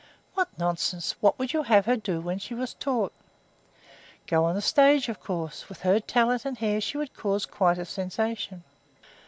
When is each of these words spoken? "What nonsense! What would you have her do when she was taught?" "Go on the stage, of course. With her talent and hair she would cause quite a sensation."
"What 0.33 0.47
nonsense! 0.57 1.11
What 1.21 1.37
would 1.37 1.53
you 1.53 1.61
have 1.61 1.85
her 1.85 1.95
do 1.95 2.21
when 2.21 2.39
she 2.39 2.55
was 2.55 2.73
taught?" 2.73 3.13
"Go 4.25 4.45
on 4.45 4.55
the 4.55 4.59
stage, 4.61 5.09
of 5.09 5.19
course. 5.19 5.69
With 5.69 5.81
her 5.81 5.99
talent 5.99 6.43
and 6.43 6.57
hair 6.57 6.81
she 6.81 6.97
would 6.97 7.13
cause 7.13 7.45
quite 7.45 7.77
a 7.77 7.85
sensation." 7.85 8.63